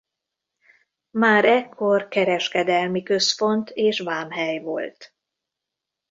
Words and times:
Már 1.09 1.45
ekkor 1.45 2.07
kereskedelmi 2.07 3.03
központ 3.03 3.69
és 3.69 3.99
vámhely 3.99 4.59
volt. 4.59 5.13